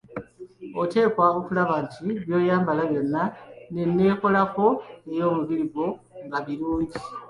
[0.81, 3.23] Oteekwa okulaba nti byoyambala byonna
[3.73, 4.65] nenneekolako
[5.11, 5.87] eyomubiri gwo
[6.25, 6.97] nga birungi.